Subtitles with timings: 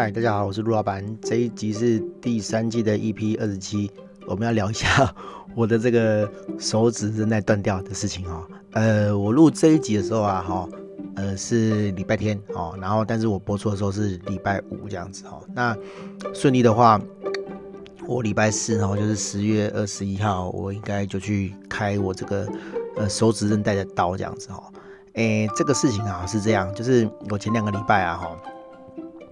[0.00, 1.04] 嗨，大家好，我是陆老板。
[1.20, 3.90] 这一集是第三季的 EP 二十七，
[4.28, 5.12] 我们要聊一下
[5.56, 8.46] 我的这个手指韧带断掉的事情哦。
[8.74, 10.68] 呃，我录这一集的时候啊，哈，
[11.16, 15.42] 呃，是礼拜天哦，然后但是我播出的时候是礼拜五这样子哦。
[15.52, 15.76] 那
[16.32, 17.00] 顺利的话，
[18.06, 22.46] 我礼拜四然后就是十月二十一号，我应该就去开我这个
[22.94, 24.62] 呃手指韧带的刀这样子哦。
[25.14, 28.38] 诶，这个事情啊是这样，就是我前两个礼拜啊哈。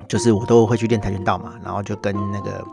[0.09, 2.65] 就是我都会去练跆拳道嘛，然后就跟那个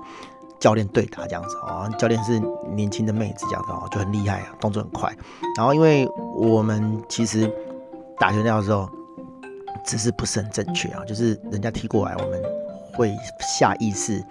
[0.60, 2.40] 教练对打这样子哦，教练是
[2.74, 5.14] 年轻的妹子这样子哦，就很厉害啊，动作很快。
[5.58, 7.52] 然后因为我们其实
[8.20, 8.90] 打拳道的时候
[9.84, 12.42] 姿势不是很正确啊，就是人家踢过来，我们
[12.94, 14.24] 会下意识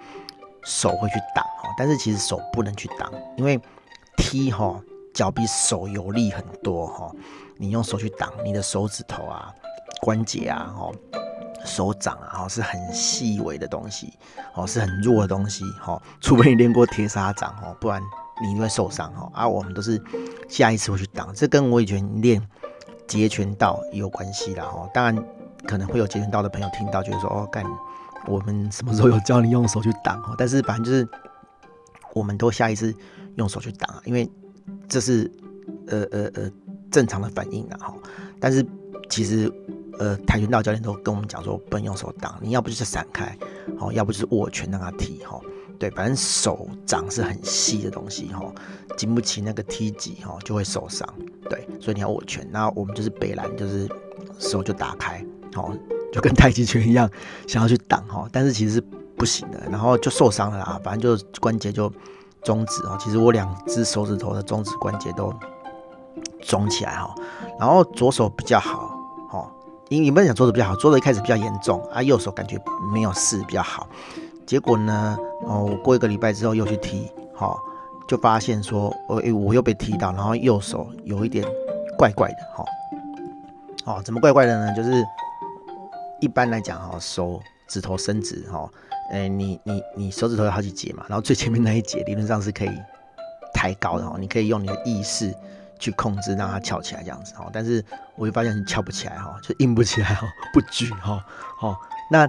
[0.63, 3.59] 手会去挡哦，但是其实手不能去挡，因为
[4.17, 4.79] 踢哈
[5.13, 7.11] 脚比手有力很多哈，
[7.57, 9.53] 你用手去挡，你的手指头啊
[10.01, 10.91] 关节啊哦。
[11.65, 14.13] 手掌啊，是很细微的东西，
[14.53, 18.01] 哦，是很弱的东西，哦，除非你练过铁砂掌，哦，不然
[18.41, 19.31] 你一定会受伤，哦。
[19.33, 20.01] 啊，我们都是
[20.49, 22.41] 下一次会去挡，这跟我以前练
[23.07, 24.89] 截拳道也有关系啦，哦。
[24.93, 25.23] 当然
[25.65, 27.63] 可能会有截拳道的朋友听到，觉得说，哦，干，
[28.27, 30.19] 我们什么时候有教你用手去挡？
[30.23, 31.07] 哦，但是反正就是
[32.13, 32.93] 我们都下一次
[33.35, 34.29] 用手去挡，因为
[34.89, 35.31] 这是
[35.87, 36.51] 呃呃呃
[36.91, 37.93] 正常的反应啊，哈。
[38.39, 38.65] 但是
[39.09, 39.51] 其实。
[39.99, 43.37] 呃，跆拳道教练都跟我们讲说，不能用手挡，你要不就是闪开，
[43.77, 45.39] 好，要不就是握拳让他踢，哈，
[45.77, 48.51] 对，反正手掌是很细的东西，哈，
[48.97, 51.07] 经不起那个踢击，哈，就会受伤，
[51.47, 52.45] 对，所以你要握拳。
[52.51, 53.87] 那我们就是北兰，就是
[54.39, 55.71] 手就打开，好，
[56.11, 57.07] 就跟太极拳一样，
[57.47, 58.81] 想要去挡，哈，但是其实是
[59.15, 61.87] 不行的，然后就受伤了啦，反正就关节就
[62.43, 65.31] 中指，哦，其实我两只手指头的中指关节都
[66.43, 67.13] 肿起来，哈，
[67.59, 68.91] 然后左手比较好。
[69.89, 72.59] 你你们讲左手比较好，左手一开始比较严重啊，右手感觉
[72.91, 73.85] 没有事比较好。
[74.43, 75.15] 结果呢，
[75.45, 77.59] 哦，我过一个礼拜之后又去踢，哈、哦，
[78.07, 81.45] 就发现说，我、欸、我又被踢到，然后右手有一点
[81.95, 82.65] 怪怪的，哈、
[83.85, 84.73] 哦，哦，怎么怪怪的呢？
[84.73, 85.05] 就是
[86.19, 88.67] 一般来讲，哈，手指头伸直，哈，
[89.11, 92.71] 哎，你你你手指头有好几节嘛，然后最前面那一节理论上是可以
[93.53, 95.31] 抬高的，哈，你可以用你的意识。
[95.83, 97.83] 去控制让它翘起来这样子哈，但是
[98.15, 101.21] 我就发现你翘不起来哈，就硬不起来哈， 不举哈，
[101.59, 101.75] 好，
[102.09, 102.25] 那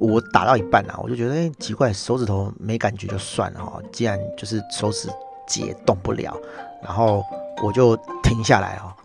[0.00, 5.08] 我打到一半啊，我就觉得哎、欸、奇怪，手指头没感觉就算了哈，既然就是手指
[5.46, 6.36] 节动不了，
[6.82, 7.24] 然后
[7.62, 8.96] 我就停下来哈，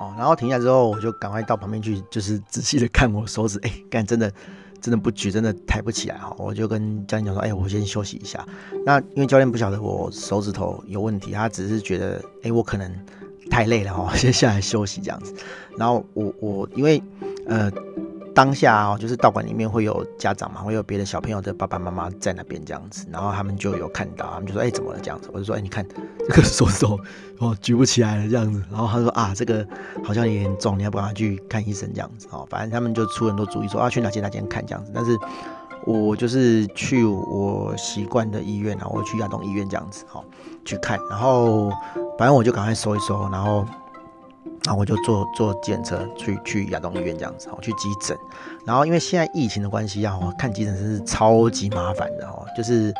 [0.00, 4.32] 哦，然后停下之后，我就赶快到旁边去，就是仔细的看我手指，哎、欸，干真的。
[4.80, 8.46] 真的不举，真的抬不起来哈，我就跟教练讲说，哎、我先休息一下。
[8.84, 12.90] 那因为教练不晓得我手指头有问题，他只是觉得，哎、我可能
[13.50, 15.34] 太累了哈，先下来休息这样子。
[15.76, 17.02] 然后我我因为
[17.46, 17.70] 呃。
[18.38, 25.84] 当下哦，就是道馆里面会有家长嘛，会有别的小朋友的爸爸妈妈在那边这样子，然后他们就有看到，他们就说：“哎、怎么了？”这样子，我就说：“哎、你看
[26.20, 26.96] 这个手手
[27.40, 29.66] 哦，举不起来了这样子。”然后他说：“啊，这个
[30.04, 35.18] 好像也很重，你要不要去看医生这样子哦。”反正他们就出很多主意，说：“啊，去哪间哪间看这样子。”但是
[35.84, 40.24] 我就是去我习惯的医院啊，我去亚东医院这样子、哦、
[40.64, 41.70] 去看，然后
[42.16, 43.66] 反正我就赶快收一收，然后。
[44.68, 48.14] 然后我就坐坐检车去去亚东医院这样子，哦，去急诊。
[48.66, 52.44] 然后因为现在疫情的关系啊，看急诊真是超级麻烦的哦。
[52.54, 52.92] 就是，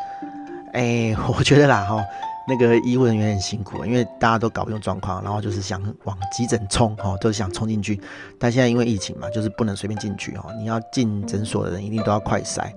[0.73, 2.03] 哎，我觉得啦哈，
[2.47, 8.01] 那个医护人员很辛苦，因为大家都搞不懂状况，然后就是想往急诊冲，哈，都是想冲进去。
[8.39, 12.67] 但现在因为疫情嘛，就是不能随便进去，哦，你要进诊所的人一定都要快筛。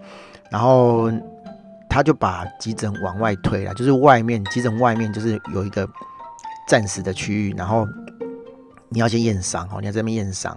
[0.51, 1.11] 然后
[1.89, 5.89] 他就把急诊往外推了，就是外面急诊外面就是有一个
[6.69, 7.89] 暂时的区域，然后。
[8.93, 10.57] 你要先验伤哦，你要在这边验伤，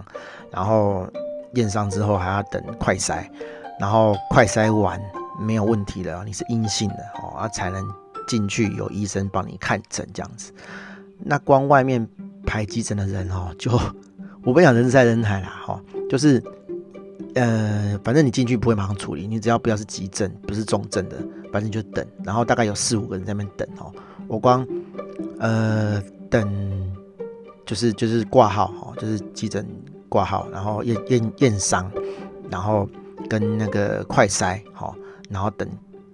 [0.50, 1.08] 然后
[1.54, 3.26] 验伤之后还要等快筛，
[3.80, 5.00] 然后快筛完
[5.40, 7.82] 没有问题了，你是阴性的哦，啊才能
[8.28, 10.52] 进去有医生帮你看诊这样子。
[11.18, 12.06] 那光外面
[12.44, 13.72] 排急诊的人哦，就
[14.44, 15.80] 我不讲人山人海啦哈，
[16.10, 16.42] 就是
[17.34, 21.16] 呃，反正你进去不会马上处理，你只要不要是急症，不是重症的，
[21.50, 23.90] 反正就等，然后大概有四五个人在那边等哦，
[24.28, 24.66] 我光
[25.38, 26.46] 呃等。
[27.66, 29.66] 就是就是挂号哈，就是急诊
[30.08, 31.90] 挂号，然后验验验伤，
[32.48, 32.88] 然后
[33.28, 34.94] 跟那个快筛哈，
[35.28, 35.68] 然后等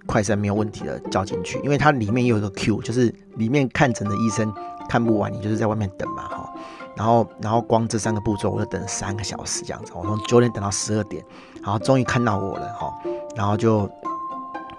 [0.07, 4.51] 快筛没有问题的叫进去，因为它里面有一个 Q，就是里面看诊的医生
[4.89, 6.53] 看不完，你就是在外面等嘛哈，
[6.97, 11.23] 然后然后光这三个步骤我就等三个小时这样子，我从九点等到十二点，
[11.61, 12.91] 然后终于看到我了哈，
[13.35, 13.87] 然后就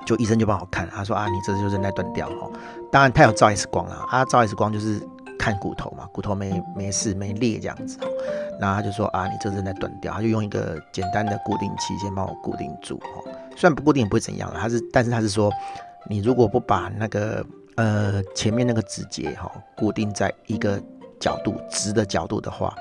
[0.04, 2.50] 就医生就帮我看，他说啊，你这就韧带断掉哈，
[2.90, 5.00] 当然他有照 X 光了啊，照 X 光就是。
[5.44, 7.98] 看骨头嘛，骨头没没事没裂这样子，
[8.58, 13.20] 然后他就说啊，你这正在断掉，他就用一个简单的固定器先帮我固定住，哦，
[13.54, 15.52] 虽然不固定也不会怎样了，他是，但是他是说，
[16.08, 17.44] 你如果不把那个
[17.76, 20.80] 呃前面那个指节哈固定在一个
[21.20, 22.74] 角度直的角度的话，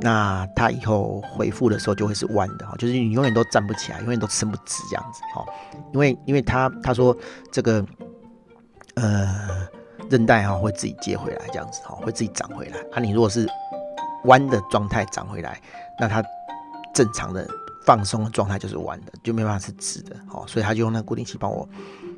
[0.00, 5.44] 那他以后恢复的时候就会是弯的哈，就是你永远都站不起来，永远都伸不直这样子哈，
[5.92, 7.14] 因为因为他他说
[7.52, 7.84] 这个
[8.94, 9.68] 呃。
[10.10, 12.78] 韧带哈会自己接回来，这样子哈会自己长回来。
[12.92, 13.48] 啊，你如果是
[14.24, 15.60] 弯的状态长回来，
[15.98, 16.24] 那它
[16.94, 17.48] 正常的
[17.84, 20.16] 放松的状态就是弯的，就没办法是直的。
[20.26, 21.68] 好，所以他就用那固定器帮我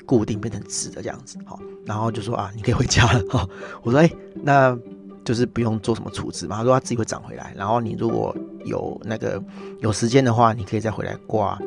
[0.07, 1.39] 固定变成直的这样子。
[1.45, 3.23] 好，然后就说啊，你可以回家了。
[3.31, 3.47] 哈，
[3.83, 4.77] 我说哎、那
[5.25, 6.57] 就是不用做什么处置嘛。
[6.57, 7.53] 他说他自己会长回来。
[7.57, 9.43] 然后你如果有那个
[9.81, 11.59] 有时间的话，你可以再回来挂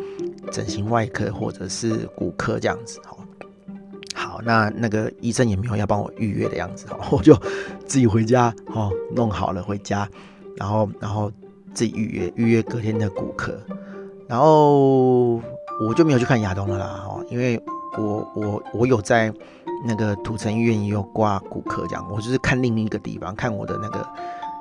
[0.51, 2.99] 整形外科或者是骨科这样子。
[3.05, 3.20] 好。
[4.43, 7.35] 那那个医生也没有要帮我预约的样子， 我就
[7.85, 10.07] 自己回家哦，弄好了回家，
[10.57, 11.31] 然后然后
[11.73, 13.53] 自己预约预约隔天的骨科，
[14.27, 15.35] 然后
[15.81, 17.61] 我就没有去看亚东了啦，哦，因为
[17.97, 19.33] 我我我有在
[19.85, 24.07] 那个土城医院也有挂骨科这样，我就是看另一个地方看我的那个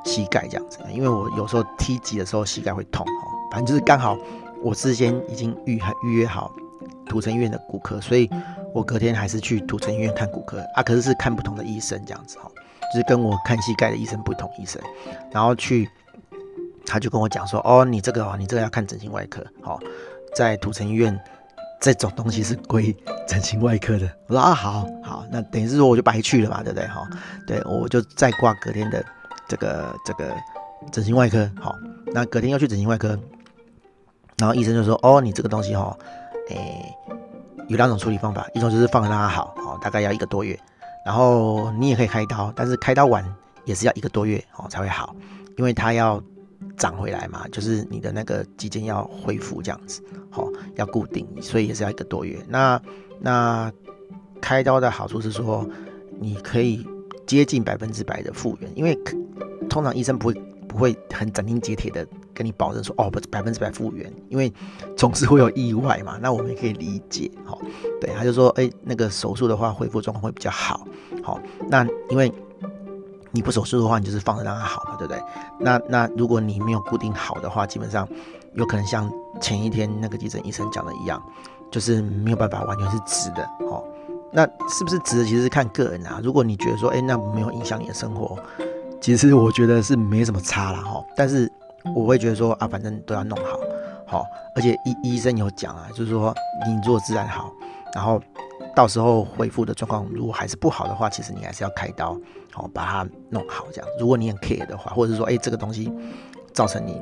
[0.05, 3.23] 膝盖这样子，因为我有时候踢击的时候膝盖会痛哦，
[3.53, 4.17] 反正就是刚好
[4.63, 6.51] 我事先已经预预约好
[7.11, 8.31] 土城医院的骨科，所以。
[8.73, 12.49] 我隔天还是去土城医院看骨科啊，可是是看不同的医生这样子哈，
[12.93, 14.81] 就是跟我看膝盖的医生不同医生，
[15.33, 15.89] 然后去，
[16.87, 19.81] 他就跟我讲说，哦，你这个哦，你这个要看整形外科，好，
[20.37, 21.19] 在土城医院
[21.81, 22.97] 这种东西是归
[23.27, 24.09] 整形外科的。
[24.29, 26.87] 我说啊，好好，那等于是说我就白去了嘛，对不对？
[26.87, 27.09] 哈，
[27.49, 29.05] 对，我就再挂隔天的
[29.49, 30.33] 这个这个
[30.93, 31.75] 整形外科，好，
[32.13, 33.19] 那隔天要去整形外科，
[34.39, 35.99] 然后医生就说，哦，你这个东西哈，
[36.51, 36.97] 诶、
[37.69, 40.59] 有两种处理方法，一种就是放着让它好，哦，大概要一个多月，
[41.05, 43.25] 然后你也可以开刀，但是开刀完
[43.65, 45.15] 也是要一个多月，哦，才会好，
[45.57, 46.23] 因为它要
[46.77, 50.03] 长回来嘛，就是你的那个肌腱要恢复这样子，
[50.33, 52.39] 哦，要固定，所以也是要一个多月。
[52.49, 52.81] 那
[53.21, 53.73] 那
[54.41, 55.67] 开刀的好处是说，
[56.19, 56.87] 你可以
[57.27, 58.99] 接近百分之百的复原，因为
[59.69, 62.07] 通常医生不会不会很斩钉截铁的。
[62.33, 64.51] 跟你保证说哦，不百分之百复原，因为
[64.97, 66.17] 总是会有意外嘛。
[66.23, 67.59] 那我们也可以理解，哈，
[68.01, 70.87] 对，他就说，哎、那个手术的话，恢复状况会比较好，
[71.23, 71.39] 好。
[71.69, 72.33] 那因为
[73.31, 75.23] 你不手术的话，你就是放着让它好嘛，对不对？
[75.59, 78.09] 那那如果你没有固定好的话，基本上
[78.55, 81.23] 有可能像前一天那个急诊医生讲的一样，
[81.71, 83.85] 就是没有办法完全是直的，好。
[84.33, 86.21] 那是不是直的，其实是看个人啊。
[86.23, 88.39] 如果你觉得说，哎、那没有影响你的生活，
[89.01, 91.05] 其实我觉得是没什么差了，哈。
[91.17, 91.51] 但是。
[91.97, 93.59] 我会觉得说啊，反正都要弄好，
[94.07, 96.31] 好，而且医医生有讲啊，就是说
[96.67, 97.51] 你如果自然好，
[97.95, 98.21] 然后
[98.77, 102.21] 到时候恢复的状况如果还是不好的话，其实你还是要开刀，
[102.53, 103.91] 好把它弄好这样。
[103.99, 105.91] 如果你很 care 的话，或者是说哎这个东西
[106.53, 107.01] 造成你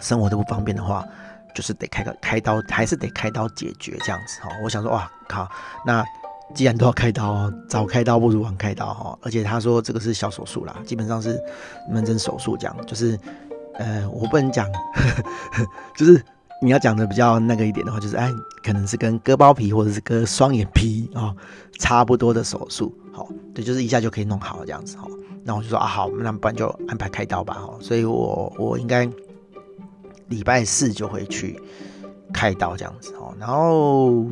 [0.00, 1.06] 生活都不方便的话，
[1.54, 4.48] 就是得开个开刀，还是得开刀解决这样子哈。
[4.64, 5.48] 我想说哇靠，
[5.86, 6.04] 那
[6.54, 9.18] 既然都要开刀，早开刀不如晚开刀哈。
[9.22, 11.38] 而且他说这个是小手术啦，基本上是
[11.90, 13.18] 门诊手术这样，就是。
[13.76, 14.68] 呃，我不能讲，
[15.98, 16.24] 就是
[16.62, 18.30] 你要讲的比较那个一点的话，就是哎，
[18.62, 21.36] 可能是跟割包皮或者是割双眼皮啊、哦、
[21.80, 25.08] 差不多的手术，好，对，就是一下就可以弄好这样子哈。
[25.42, 27.74] 那我就说啊，好，那不然就安排开刀吧哈。
[27.80, 29.10] 所以我我应该
[30.28, 31.60] 礼拜四就会去
[32.32, 33.34] 开刀这样子哦。
[33.40, 34.24] 然后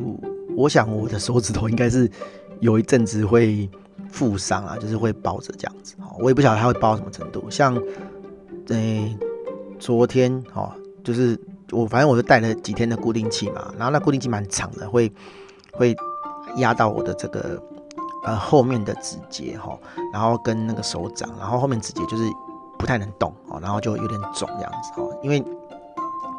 [0.55, 2.09] 我想我的手指头应该是
[2.59, 3.69] 有一阵子会
[4.09, 6.15] 负伤啊，就是会包着这样子哈。
[6.19, 7.75] 我也不晓得它会包到什么程度，像
[8.67, 9.17] 诶。
[9.79, 10.71] 昨天哦，
[11.03, 11.37] 就是
[11.69, 15.11] 我反正我就带了几天的固定器嘛，然后那固定器蛮长的，会
[15.73, 15.93] 会
[16.55, 17.61] 压到我的这个
[18.23, 19.77] 呃后面的指节哈，
[20.13, 22.23] 然后跟那个手掌，然后后面指节就是
[22.79, 25.43] 不太能动哦，然后就有点肿这样子哦，因为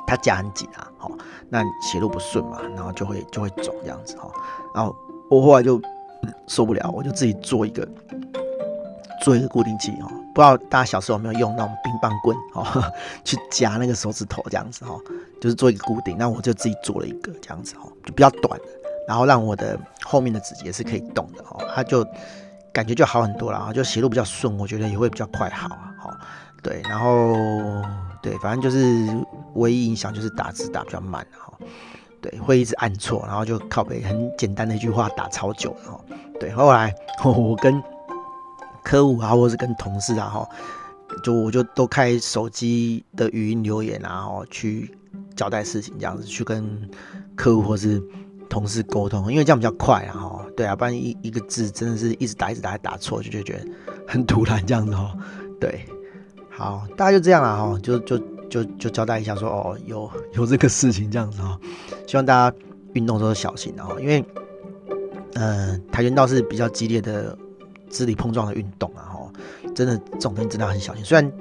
[0.06, 1.10] 它夹很紧啊，哦，
[1.48, 4.30] 那血路不顺嘛，然后就会就会肿这样子哈，
[4.74, 4.94] 然后
[5.30, 5.80] 我后来就
[6.46, 7.86] 受不了，我就自己做一个
[9.22, 10.10] 做一个固定器哦。
[10.34, 12.66] 不知道大家小时候有没有用那种冰棒棍哦，
[13.24, 14.98] 去夹那个手指头这样子哈，
[15.40, 16.16] 就是做一个固定。
[16.18, 18.60] 那我就自己做了一个这样子哈，就比较短，
[19.06, 22.04] 然后让我的后面的指节是可以动的哦，它就
[22.72, 25.94] 感觉就好很多了啊，就血路比较顺，我觉得也会比较快好啊。
[26.00, 26.10] 好，
[26.60, 27.32] 对，然后
[28.24, 29.06] 对，反正就是
[29.54, 31.52] 唯一影响就是打字打比较慢哈，
[32.20, 36.00] 对，会一直按错，然后就靠背很简单的一句话打超久哈，
[36.40, 37.80] 对，后来我跟。
[38.86, 40.46] 客户啊，或是跟同事啊，哈，
[41.22, 44.94] 就我就都开手机的语音留言啊，哈，去
[45.34, 46.86] 交代事情这样子，去跟
[47.34, 47.98] 客户或是
[48.46, 53.66] 同事沟通，因为这样比较快啊，哈，对啊，不然一一个字真的是一直打一直打，打错就就觉得
[54.06, 55.16] 很突然这样子哦。
[55.58, 55.86] 对，
[56.56, 58.18] 好，大家就这样了哈，就就
[58.48, 61.58] 就就交代一下说哦，有有这个事情这样子哈，
[62.06, 62.56] 希望大家
[62.92, 64.24] 运动的时候小心哦，因为
[65.34, 67.36] 嗯、跆拳道是比较激烈的
[67.90, 69.32] 肢体碰撞的运动啊哈，
[69.74, 71.04] 真的这种东西真的很小心。
[71.04, 71.32] 虽然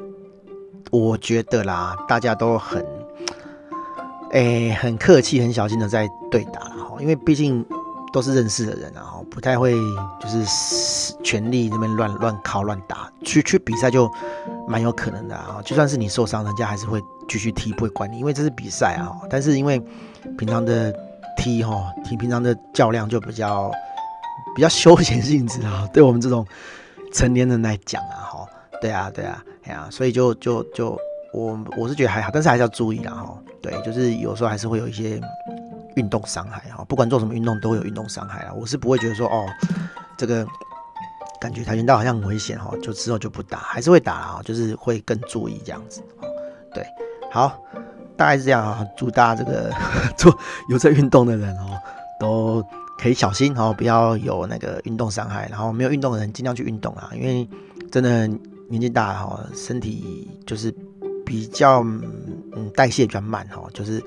[0.91, 2.85] 我觉得啦，大家都很。
[4.31, 7.63] 哎、很客气、很小心的在对打了哈，因为毕竟
[8.13, 9.73] 都是认识的人啊，不太会
[10.21, 14.09] 就是全力那边乱乱靠乱打，去去比赛就
[14.67, 15.59] 蛮有可能的啊。
[15.65, 19.11] 就算是你受伤，人家还是会继续踢，不会管你，因为这是比赛啊。
[19.29, 19.81] 但是因为
[20.37, 20.93] 平常的
[21.35, 23.71] 踢哈，踢平常的较量就比较
[24.55, 26.45] 比较休闲性质啊， 对我们这种
[27.11, 28.47] 成年人来讲啊，哈，
[28.79, 30.95] 对啊，对啊，哎呀，所以就就就
[31.33, 33.35] 我我是觉得还好，但是还是要注意啦哈。
[33.59, 35.21] 对，就是有时候还是会有一些
[35.95, 38.53] 运动伤害哈，不管做什么运动都会有运动伤害啊。
[38.53, 39.45] 我是不会觉得说哦，
[40.17, 40.45] 这个
[41.39, 46.01] 感觉跆拳道好像很危险哈，就之后就不打，还是会打啊，就是会更注意这样子。
[46.73, 46.85] 对，
[47.31, 47.61] 好，
[48.15, 48.85] 大概是这样啊。
[48.97, 49.71] 祝大家这个
[50.17, 50.37] 做
[50.69, 51.77] 有在运动的人哦，
[52.19, 52.65] 都
[52.97, 55.47] 可以小心哦，不要有那个运动伤害。
[55.49, 57.47] 然后没有运动的人尽量去运动啊，因为
[57.91, 58.27] 真的
[58.69, 60.73] 年纪大哈，身体就是。
[61.25, 64.03] 比较嗯代谢比较慢哈，就是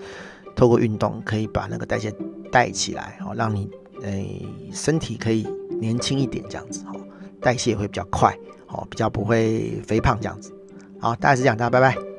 [0.57, 2.13] 透过运动可以把那个代谢
[2.51, 3.71] 带起来哦，让你
[4.03, 5.47] 诶身体可以
[5.79, 7.01] 年轻一点这样子哦，
[7.41, 8.37] 代谢会比较快
[8.69, 10.53] 哦，比较不会肥胖这样子。
[10.99, 12.16] 好，大概是这样，大家拜拜。